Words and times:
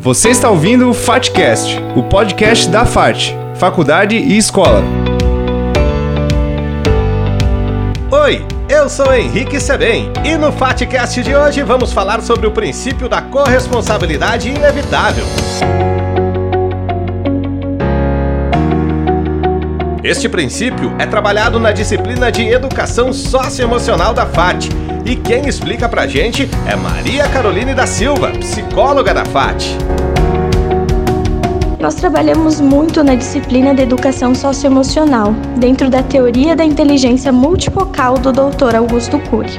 Você 0.00 0.28
está 0.28 0.48
ouvindo 0.48 0.88
o 0.88 0.94
FATCast, 0.94 1.76
o 1.96 2.04
podcast 2.04 2.68
da 2.68 2.86
FAT, 2.86 3.34
Faculdade 3.56 4.16
e 4.16 4.38
Escola. 4.38 4.80
Oi, 8.08 8.46
eu 8.68 8.88
sou 8.88 9.12
Henrique 9.12 9.58
Sebem 9.58 10.12
e 10.24 10.36
no 10.36 10.52
FATCast 10.52 11.20
de 11.20 11.34
hoje 11.34 11.64
vamos 11.64 11.92
falar 11.92 12.22
sobre 12.22 12.46
o 12.46 12.52
princípio 12.52 13.08
da 13.08 13.20
corresponsabilidade 13.20 14.48
inevitável. 14.48 15.24
Este 20.02 20.28
princípio 20.28 20.94
é 20.96 21.06
trabalhado 21.06 21.58
na 21.58 21.72
disciplina 21.72 22.30
de 22.30 22.46
Educação 22.46 23.12
Socioemocional 23.12 24.14
da 24.14 24.24
FAT 24.24 24.68
e 25.04 25.16
quem 25.16 25.48
explica 25.48 25.88
pra 25.88 26.06
gente 26.06 26.48
é 26.66 26.76
Maria 26.76 27.28
Caroline 27.28 27.74
da 27.74 27.84
Silva, 27.84 28.30
psicóloga 28.30 29.12
da 29.12 29.24
FAT. 29.24 29.76
Nós 31.80 31.96
trabalhamos 31.96 32.60
muito 32.60 33.02
na 33.02 33.16
disciplina 33.16 33.74
de 33.74 33.82
educação 33.82 34.36
socioemocional, 34.36 35.32
dentro 35.56 35.90
da 35.90 36.02
teoria 36.02 36.54
da 36.54 36.64
inteligência 36.64 37.32
multifocal 37.32 38.18
do 38.18 38.32
Dr. 38.32 38.76
Augusto 38.76 39.18
Cury, 39.30 39.58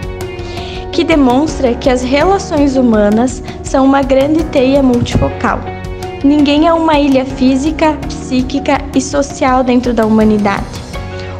que 0.91 1.03
demonstra 1.03 1.73
que 1.73 1.89
as 1.89 2.01
relações 2.01 2.77
humanas 2.77 3.43
são 3.61 3.85
uma 3.85 4.01
grande 4.01 4.43
teia 4.45 4.81
multifocal. 4.81 5.78
Ninguém 6.23 6.67
é 6.67 6.73
uma 6.73 6.99
ilha 6.99 7.23
física, 7.23 7.93
psíquica 8.05 8.77
e 8.93 8.99
social 8.99 9.63
dentro 9.63 9.93
da 9.93 10.05
humanidade. 10.05 10.65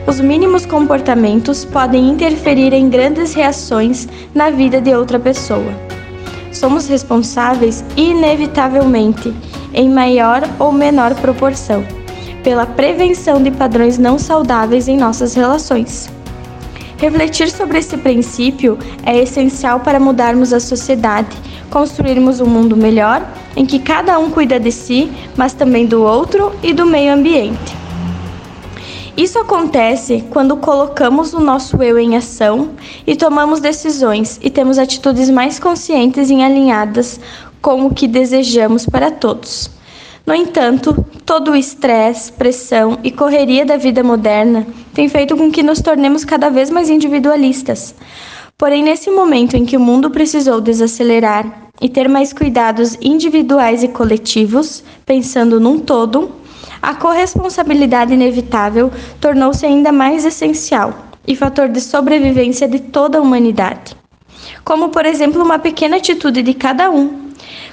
Os 0.08 0.22
mínimos 0.22 0.66
comportamentos 0.66 1.66
podem 1.66 2.10
interferir 2.10 2.72
em 2.72 2.90
grandes 2.90 3.34
reações 3.34 4.08
na 4.34 4.50
vida 4.50 4.80
de 4.80 4.94
outra 4.96 5.20
pessoa. 5.20 5.74
Somos 6.54 6.88
responsáveis, 6.88 7.84
inevitavelmente, 7.98 9.34
em 9.74 9.90
maior 9.90 10.44
ou 10.58 10.72
menor 10.72 11.14
proporção, 11.16 11.84
pela 12.42 12.66
prevenção 12.66 13.44
de 13.44 13.52
padrões 13.52 13.98
não 13.98 14.18
saudáveis 14.18 14.88
em 14.88 14.98
nossas 14.98 15.34
relações. 15.34 16.10
Refletir 17.00 17.50
sobre 17.50 17.80
esse 17.80 17.98
princípio 17.98 18.78
é 19.06 19.18
essencial 19.18 19.80
para 19.80 20.02
mudarmos 20.02 20.52
a 20.52 20.60
sociedade, 20.60 21.36
construirmos 21.70 22.42
um 22.42 22.46
mundo 22.46 22.76
melhor 22.76 23.26
em 23.56 23.66
que 23.66 23.80
cada 23.80 24.20
um 24.20 24.30
cuida 24.30 24.60
de 24.60 24.70
si, 24.70 25.10
mas 25.38 25.54
também 25.54 25.86
do 25.86 26.04
outro 26.04 26.54
e 26.62 26.74
do 26.74 26.86
meio 26.86 27.14
ambiente. 27.14 27.80
Isso 29.16 29.40
acontece 29.40 30.26
quando 30.30 30.58
colocamos 30.58 31.34
o 31.34 31.40
nosso 31.40 31.82
eu 31.82 31.98
em 31.98 32.18
ação 32.18 32.72
e 33.08 33.16
tomamos 33.16 33.62
decisões 33.62 34.38
e 34.42 34.50
temos 34.50 34.78
atitudes 34.78 35.30
mais 35.30 35.58
conscientes 35.58 36.30
e 36.30 36.42
alinhadas 36.42 37.18
com 37.62 37.86
o 37.86 37.94
que 37.94 38.08
desejamos 38.08 38.86
para 38.86 39.10
todos. 39.10 39.79
No 40.26 40.34
entanto, 40.34 41.06
todo 41.26 41.52
o 41.52 41.56
estresse, 41.56 42.32
pressão 42.32 43.00
e 43.04 43.12
correria 43.12 43.66
da 43.66 43.78
vida 43.78 44.04
moderna 44.04 44.68
tem 44.94 45.10
feito 45.10 45.36
com 45.36 45.52
que 45.52 45.64
nos 45.64 45.82
tornemos 45.82 46.24
cada 46.24 46.50
vez 46.50 46.70
mais 46.70 46.90
individualistas. 46.90 47.96
Porém, 48.58 48.84
nesse 48.84 49.10
momento 49.10 49.56
em 49.56 49.66
que 49.66 49.78
o 49.78 49.80
mundo 49.80 50.10
precisou 50.10 50.60
desacelerar 50.60 51.70
e 51.82 51.88
ter 51.88 52.10
mais 52.10 52.34
cuidados 52.34 52.98
individuais 53.02 53.84
e 53.84 53.88
coletivos, 53.88 54.84
pensando 55.06 55.60
num 55.60 55.80
todo, 55.80 56.32
a 56.82 56.94
corresponsabilidade 56.94 58.14
inevitável 58.14 58.92
tornou-se 59.20 59.66
ainda 59.66 59.92
mais 59.92 60.26
essencial 60.26 60.94
e 61.28 61.36
fator 61.36 61.70
de 61.70 61.82
sobrevivência 61.82 62.68
de 62.68 62.80
toda 62.80 63.18
a 63.18 63.22
humanidade. 63.22 63.96
Como, 64.64 64.90
por 64.90 65.06
exemplo, 65.06 65.44
uma 65.44 65.60
pequena 65.60 65.98
atitude 65.98 66.42
de 66.42 66.54
cada 66.54 66.90
um, 66.90 67.19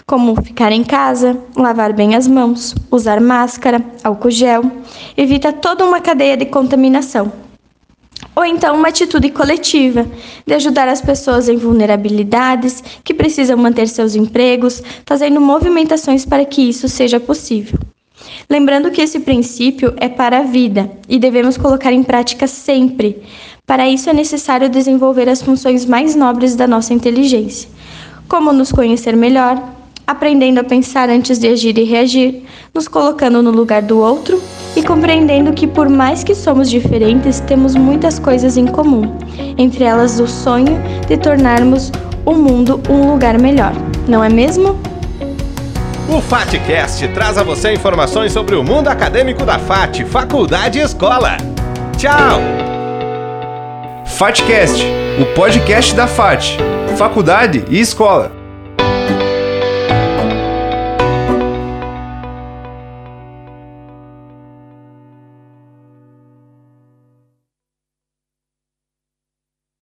como 0.09 0.41
ficar 0.41 0.71
em 0.71 0.85
casa, 0.85 1.37
lavar 1.57 1.93
bem 1.93 2.15
as 2.15 2.29
mãos, 2.29 2.73
usar 2.93 3.21
máscara, 3.21 3.85
álcool 4.05 4.31
gel, 4.31 4.63
evita 5.17 5.53
toda 5.53 5.85
uma 5.85 6.01
cadeia 6.01 6.37
de 6.37 6.47
contaminação. 6.47 7.33
Ou 8.37 8.45
então 8.45 8.77
uma 8.77 8.87
atitude 8.87 9.31
coletiva, 9.31 10.07
de 10.47 10.55
ajudar 10.55 10.87
as 10.87 11.01
pessoas 11.01 11.49
em 11.49 11.57
vulnerabilidades 11.57 12.85
que 13.03 13.13
precisam 13.13 13.57
manter 13.57 13.89
seus 13.89 14.15
empregos, 14.15 14.81
fazendo 15.05 15.41
movimentações 15.41 16.25
para 16.25 16.45
que 16.45 16.63
isso 16.63 16.89
seja 16.89 17.19
possível. 17.19 17.77
Lembrando 18.49 18.93
que 18.93 19.03
esse 19.03 19.19
princípio 19.19 19.93
é 19.97 20.09
para 20.09 20.39
a 20.39 20.43
vida 20.43 20.89
e 21.09 21.19
devemos 21.19 21.57
colocar 21.57 21.93
em 21.93 22.05
prática 22.05 22.47
sempre. 22.47 23.25
Para 23.67 23.89
isso 23.89 24.09
é 24.09 24.13
necessário 24.13 24.69
desenvolver 24.69 25.29
as 25.29 25.43
funções 25.43 25.85
mais 25.85 26.15
nobres 26.15 26.55
da 26.55 26.69
nossa 26.69 26.95
inteligência, 26.95 27.69
como 28.29 28.53
nos 28.53 28.71
conhecer 28.71 29.17
melhor, 29.17 29.76
aprendendo 30.07 30.61
a 30.61 30.65
pensar 30.65 31.11
antes 31.11 31.39
de 31.39 31.49
agir 31.49 31.77
e 31.79 31.83
reagir, 31.83 32.45
nos 32.73 32.87
colocando 32.87 33.43
no 33.43 33.51
lugar 33.51 33.83
do 33.83 33.99
outro 33.99 34.41
e 34.77 34.83
compreendendo 34.83 35.53
que, 35.53 35.67
por 35.67 35.89
mais 35.89 36.23
que 36.23 36.35
somos 36.35 36.71
diferentes, 36.71 37.41
temos 37.41 37.75
muitas 37.75 38.19
coisas 38.19 38.57
em 38.57 38.67
comum, 38.67 39.17
entre 39.59 39.83
elas 39.83 40.21
o 40.21 40.27
sonho 40.29 40.79
de 41.09 41.17
tornarmos 41.17 41.91
o 42.25 42.35
mundo 42.35 42.81
um 42.89 43.11
lugar 43.11 43.39
melhor, 43.39 43.73
não 44.07 44.23
é 44.23 44.29
mesmo? 44.29 44.79
O 46.09 46.21
FATCast 46.21 47.09
traz 47.09 47.37
a 47.37 47.43
você 47.43 47.73
informações 47.73 48.33
sobre 48.33 48.55
o 48.55 48.63
mundo 48.63 48.87
acadêmico 48.87 49.45
da 49.45 49.59
FAT, 49.59 50.05
faculdade 50.05 50.79
e 50.79 50.83
escola. 50.83 51.37
Tchau! 51.97 52.41
FATCast, 54.05 54.85
o 55.21 55.35
podcast 55.35 55.95
da 55.95 56.07
FAT, 56.07 56.59
faculdade 56.97 57.65
e 57.69 57.81
escola. 57.81 58.46